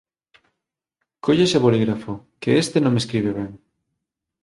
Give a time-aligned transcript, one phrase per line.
[1.23, 3.51] Colle ese bolígrafo, que este non escribe ben.